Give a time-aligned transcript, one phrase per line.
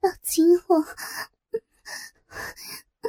[0.00, 0.84] 抱紧我！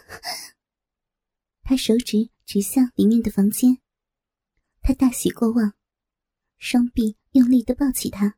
[1.63, 3.77] 他手指指向里面的房间，
[4.81, 5.73] 他大喜过望，
[6.57, 8.37] 双臂用力的抱起他，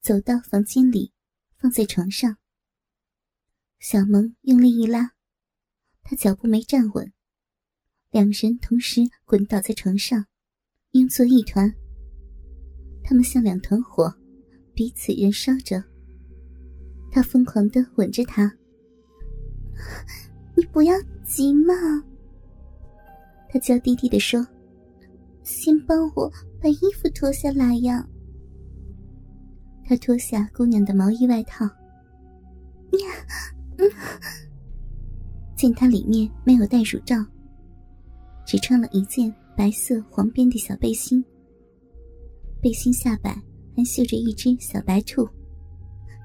[0.00, 1.12] 走到房间里，
[1.58, 2.38] 放在床上。
[3.78, 5.14] 小萌用力一拉，
[6.02, 7.12] 他脚步没站稳，
[8.10, 10.26] 两人同时滚倒在床上，
[10.92, 11.74] 晕作一团。
[13.04, 14.17] 他们像两团火，
[14.78, 15.82] 彼此燃烧着。
[17.10, 18.48] 他疯狂的吻着她，
[20.54, 21.74] 你不要急嘛。
[23.48, 24.46] 他娇滴滴的说
[25.42, 28.08] ：“先帮我把衣服脱下来呀。”
[29.84, 33.08] 他脱下姑娘的毛衣外套，呀，
[35.56, 37.16] 见她里面没有戴乳罩，
[38.46, 41.24] 只穿了一件白色黄边的小背心，
[42.62, 43.36] 背心下摆
[43.78, 45.28] 还绣着一只小白兔，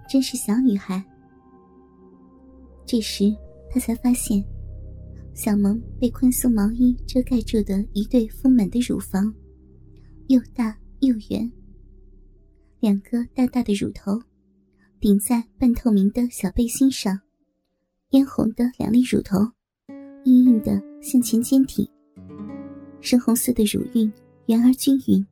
[0.09, 1.03] 真是小女孩。
[2.83, 3.31] 这时
[3.69, 4.43] 他才发现。
[5.35, 9.31] 小萌被宽松毛衣遮盖住的一对丰满的乳房，
[10.29, 11.51] 又大又圆。
[12.79, 14.19] 两个大大的乳头
[14.99, 17.19] 顶在半透明的小背心上，
[18.09, 19.39] 嫣红的两粒乳头
[20.25, 21.87] 硬硬的向前坚挺，
[22.99, 24.11] 深红色的乳晕
[24.47, 25.23] 圆而均匀，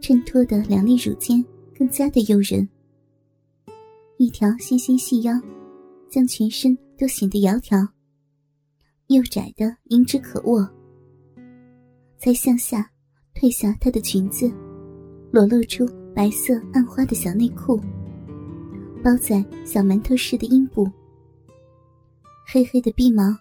[0.00, 1.44] 衬托的两粒乳尖
[1.76, 2.68] 更加的诱人。
[4.16, 5.32] 一条纤纤细腰，
[6.08, 7.86] 将全身都显得窈窕。
[9.08, 10.68] 又窄的阴之可握，
[12.16, 12.88] 再向下
[13.34, 14.50] 褪下她的裙子，
[15.32, 17.80] 裸露出白色暗花的小内裤，
[19.02, 20.88] 包在小馒头似的阴部。
[22.46, 23.36] 黑黑的逼毛，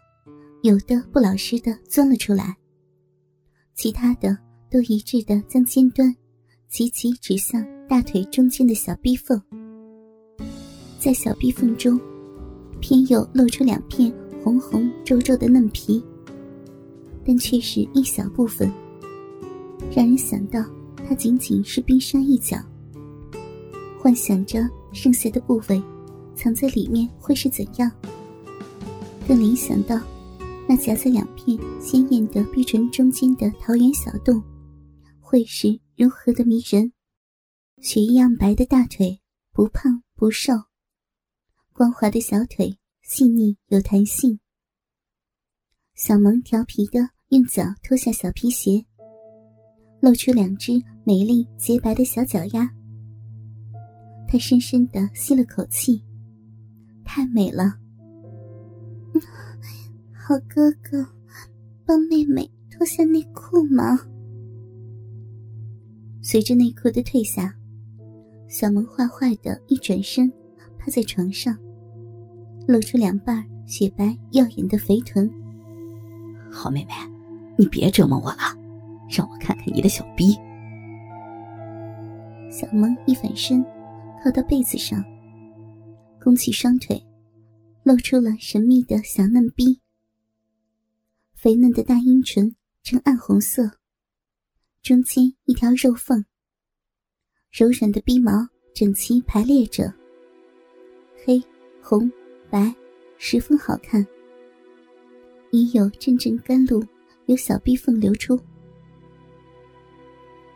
[0.63, 2.57] 有的不老实的钻了出来，
[3.75, 4.37] 其他的
[4.71, 6.15] 都一致的将尖端
[6.69, 9.41] 齐齐指向大腿中间的小逼缝，
[10.99, 11.99] 在小逼缝中，
[12.79, 14.13] 偏又露出两片。
[14.41, 16.01] 红红皱皱的嫩皮，
[17.25, 18.71] 但却是一小部分，
[19.93, 20.63] 让人想到
[21.05, 22.57] 它仅仅是冰山一角。
[23.99, 25.83] 幻想着剩下的部位
[26.35, 27.91] 藏在里面会是怎样，
[29.27, 29.99] 更联想到
[30.69, 34.41] 那夹在两片鲜艳的碧唇中间的桃源小洞
[35.19, 36.93] 会是如何的迷人。
[37.81, 39.19] 雪一样白的大腿，
[39.51, 40.53] 不胖不瘦，
[41.73, 42.79] 光滑的小腿。
[43.01, 44.39] 细腻有弹性，
[45.95, 48.85] 小萌调皮的用脚脱下小皮鞋，
[49.99, 50.73] 露出两只
[51.03, 52.69] 美丽洁白的小脚丫。
[54.27, 56.01] 他深深的吸了口气，
[57.03, 57.77] 太美了。
[60.13, 61.03] 好哥哥，
[61.83, 63.99] 帮妹妹脱下内裤吗？
[66.21, 67.53] 随着内裤的褪下，
[68.47, 70.31] 小萌坏坏的一转身，
[70.77, 71.57] 趴在床上。
[72.67, 75.27] 露出两瓣雪白耀眼的肥臀。
[76.51, 76.91] 好妹妹，
[77.57, 78.55] 你别折磨我了，
[79.09, 80.35] 让我看看你的小逼。
[82.51, 83.65] 小萌一反身，
[84.23, 85.03] 靠到被子上，
[86.21, 87.01] 弓起双腿，
[87.83, 89.79] 露出了神秘的小嫩逼。
[91.33, 92.53] 肥嫩的大阴唇
[92.83, 93.78] 呈暗红色，
[94.81, 96.23] 中间一条肉缝，
[97.51, 98.31] 柔软的逼毛
[98.73, 99.93] 整齐排列着，
[101.25, 101.41] 黑
[101.81, 102.09] 红。
[102.49, 102.73] 白，
[103.17, 104.03] 十分好看。
[105.51, 106.83] 已有阵阵甘露
[107.27, 108.39] 由小逼缝流出。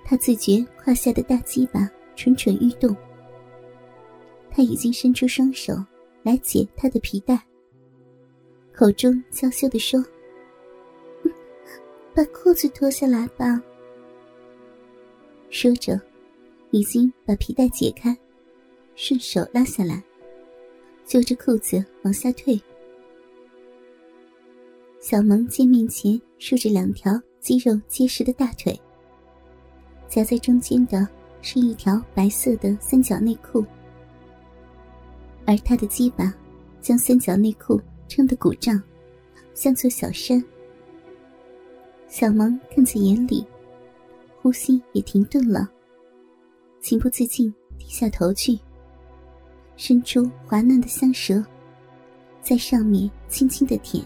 [0.03, 2.95] 他自觉胯下的大鸡巴蠢蠢欲动。
[4.49, 5.75] 他已经伸出双手
[6.23, 7.39] 来解他的皮带，
[8.73, 10.03] 口中娇羞的说
[12.15, 13.61] ：“把裤子脱下来吧。”
[15.53, 16.01] 说着，
[16.71, 18.17] 已经把皮带解开，
[18.95, 20.03] 顺手拉下来。
[21.05, 22.59] 揪着裤子往下退，
[24.99, 28.77] 小萌见面前竖着两条肌肉结实的大腿，
[30.07, 31.07] 夹在中间的
[31.43, 33.63] 是一条白色的三角内裤，
[35.45, 36.33] 而他的鸡巴
[36.81, 38.81] 将三角内裤撑得鼓胀，
[39.53, 40.43] 像座小山。
[42.07, 43.45] 小萌看在眼里，
[44.43, 45.71] 呼吸也停顿了，
[46.81, 47.49] 情不自禁
[47.79, 48.59] 低下头去。
[49.77, 51.41] 伸出滑嫩的香舌，
[52.41, 54.05] 在上面轻轻的舔，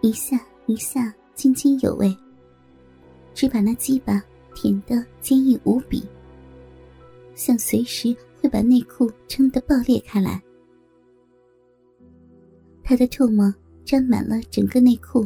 [0.00, 2.12] 一下一下津津有味，
[3.32, 4.20] 只把那鸡巴
[4.56, 6.02] 舔得坚硬无比，
[7.36, 10.42] 像随时会把内裤撑得爆裂开来。
[12.82, 13.54] 他的唾沫
[13.84, 15.24] 沾满了整个内裤，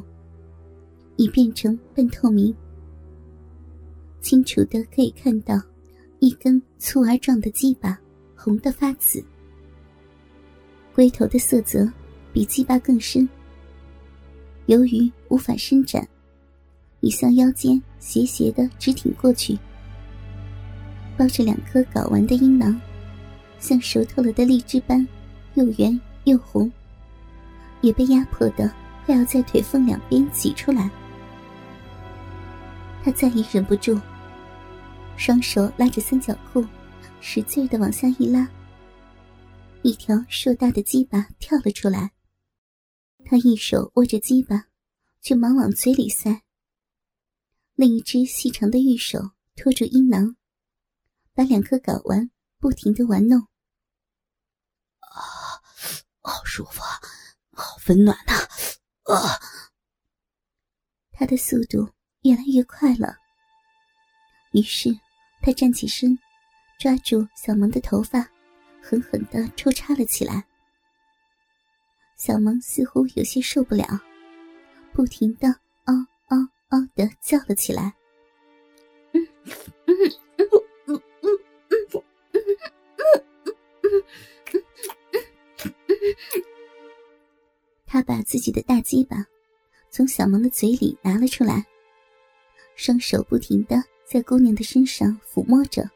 [1.16, 2.54] 已变成半透明，
[4.28, 5.58] 清楚的可以看到
[6.18, 7.98] 一根粗而壮的鸡巴，
[8.36, 9.24] 红得发紫。
[10.94, 11.90] 龟头的色泽
[12.30, 13.26] 比鸡巴更深。
[14.66, 16.06] 由于无法伸展，
[17.00, 19.58] 已向腰间斜斜的直挺过去。
[21.16, 22.78] 包着两颗睾丸的阴囊，
[23.58, 25.08] 像熟透了的荔枝般，
[25.54, 26.70] 又圆又红，
[27.80, 28.70] 也被压迫的
[29.06, 30.90] 快要在腿缝两边挤出来。
[33.02, 33.98] 他再也忍不住，
[35.18, 36.64] 双手拉着三角裤，
[37.20, 38.48] 使劲的往下一拉，
[39.82, 42.12] 一条硕大的鸡巴跳了出来。
[43.24, 44.68] 他一手握着鸡巴，
[45.20, 46.44] 却忙往嘴里塞。
[47.74, 50.36] 另一只细长的玉手托住阴囊，
[51.34, 52.30] 把两颗睾丸
[52.60, 53.40] 不停的玩弄。
[55.00, 55.18] 啊，
[56.22, 56.80] 好舒服，
[57.52, 58.34] 好温暖呐！
[59.12, 59.40] 啊，
[61.10, 61.92] 他的速度
[62.22, 63.16] 越来越快了。
[64.52, 64.88] 于是
[65.48, 66.14] 他站起身，
[66.78, 68.28] 抓住小萌的头发，
[68.82, 70.44] 狠狠的抽插了起来。
[72.18, 73.98] 小萌似乎有些受不了，
[74.92, 75.48] 不停的
[75.88, 75.94] “嗷
[76.26, 76.36] 嗷
[76.68, 77.94] 嗷”的叫了起来。
[87.86, 89.24] 他把自己的大鸡巴
[89.88, 91.64] 从小萌的嘴里拿了出来，
[92.76, 95.86] 双手不停的在姑娘的身上抚摸着。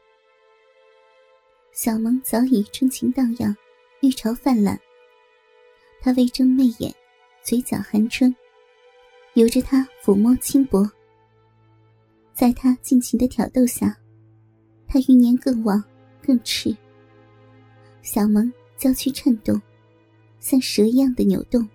[1.71, 3.57] 小萌早已春情荡漾，
[4.01, 4.79] 欲潮泛滥。
[5.99, 6.93] 他微睁媚眼，
[7.41, 8.33] 嘴角含春，
[9.33, 10.87] 由着他抚摸轻薄。
[12.35, 13.97] 在他尽情的挑逗下，
[14.87, 15.83] 他欲念更旺，
[16.21, 16.77] 更炽。
[18.03, 19.59] 小萌娇躯颤动，
[20.39, 21.67] 像蛇一样的扭动，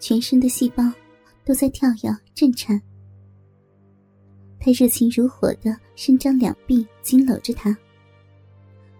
[0.00, 0.82] 全身的细胞
[1.44, 2.80] 都在跳跃震颤。
[4.66, 7.78] 他热情如火的伸张两臂，紧搂着他，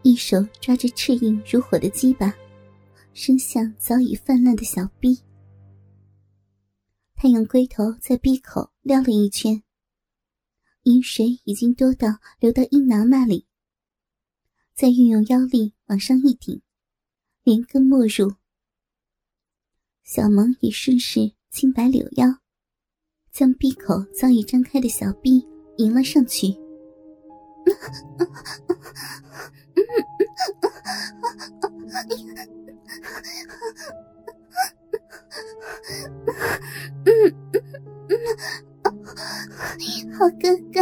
[0.03, 2.33] 一手抓着赤硬如火的鸡巴。
[3.15, 5.19] 伸向早已泛滥的小臂，
[7.17, 9.61] 他用龟头在闭口撩了一圈，
[10.85, 13.49] 饮水已经多到流到阴囊那里。
[14.73, 16.63] 再运用腰力往上一顶，
[17.43, 18.33] 连根没入。
[20.05, 22.39] 小萌也顺势轻摆柳腰，
[23.33, 25.45] 将闭口早已张开的小臂
[25.79, 26.55] 迎了上去。
[40.19, 40.81] 好哥哥，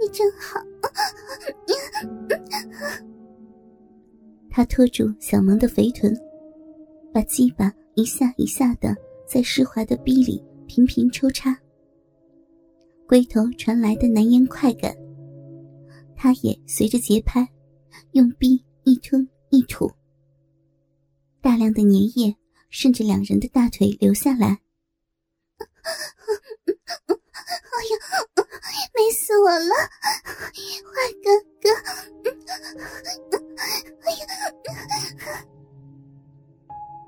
[0.00, 0.60] 你真好。
[4.50, 6.12] 他拖住小萌的肥臀，
[7.12, 8.94] 把鸡巴一下一下的
[9.28, 11.56] 在湿滑的逼里频频抽插。
[13.08, 14.92] 龟头传来的难言快感，
[16.16, 17.48] 他也随着节拍，
[18.12, 19.88] 用逼一吞一吐。
[21.40, 22.36] 大量的粘液
[22.68, 24.48] 顺着两人的大腿流下来。
[27.28, 27.94] 哎呀，
[28.92, 29.74] 美死我了，
[30.82, 31.30] 坏哥
[31.62, 31.68] 哥！
[34.02, 34.26] 哎呀，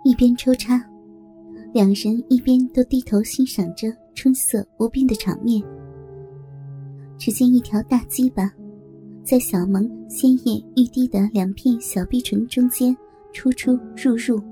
[0.04, 0.80] 一边抽插，
[1.74, 5.60] 两人一边都低头欣赏着春色无边的场面。
[7.28, 8.50] 只见一条大鸡巴，
[9.22, 12.96] 在小萌鲜艳欲滴的两片小臂唇中间。
[13.34, 14.42] 出出入入，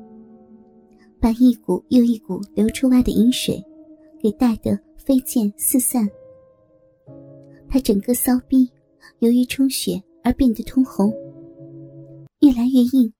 [1.18, 3.64] 把一股又一股流出外的饮水
[4.20, 6.06] 给带得飞溅四散。
[7.66, 8.70] 他整个骚逼
[9.20, 11.10] 由于充血而变得通红，
[12.40, 13.10] 越来越硬，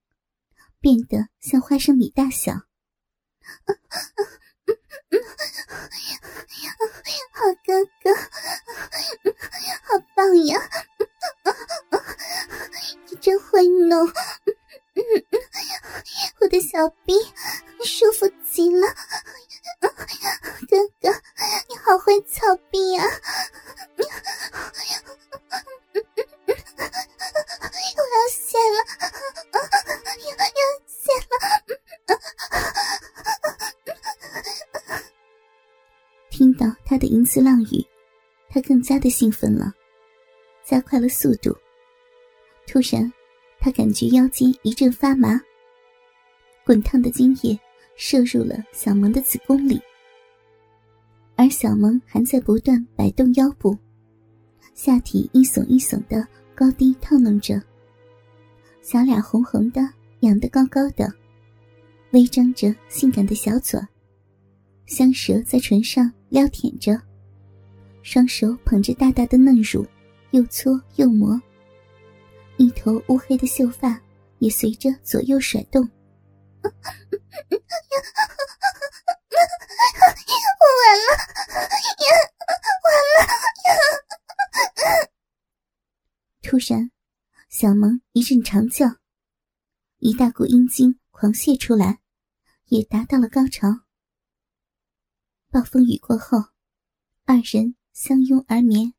[0.83, 2.53] 变得像花生米大小。
[7.33, 8.15] 好哥哥，
[9.83, 10.61] 好棒呀！
[13.11, 14.13] 你真会弄。
[16.41, 17.15] 我的小臂
[17.85, 18.87] 舒服极了，
[19.81, 21.11] 哥哥，
[21.69, 23.05] 你好会操逼啊！
[37.37, 37.85] 丝浪语，
[38.49, 39.71] 他更加的兴奋了，
[40.65, 41.55] 加快了速度。
[42.67, 43.13] 突然。
[43.59, 45.41] 他感觉腰间一阵发麻，
[46.65, 47.59] 滚烫的精液
[47.97, 49.81] 射入了小萌的子宫里，
[51.35, 53.77] 而小萌还在不断摆动腰部，
[54.75, 57.61] 下体一耸一耸的高低套弄着，
[58.83, 59.81] 小脸红红的，
[60.21, 61.13] 仰得高高的，
[62.13, 63.81] 微张着性感的小嘴，
[64.87, 67.01] 香舌在唇上撩舔着，
[68.07, 69.85] 双手捧着大大的嫩乳，
[70.31, 71.43] 又搓又磨，
[72.57, 74.01] 一头乌黑的秀发
[74.39, 75.83] 也随着左右甩动。
[76.63, 76.73] 完
[81.03, 81.07] 了，
[82.85, 83.19] 完了！
[86.43, 86.93] 突然，
[87.49, 88.87] 小萌一阵长叫，
[89.99, 91.99] 一大股阴茎狂泻出来，
[92.67, 93.81] 也达到了高潮。
[95.51, 96.39] 暴风雨过后，
[97.25, 98.96] 二人相拥而眠。